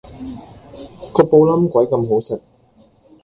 [1.13, 2.41] 個布冧鬼咁好食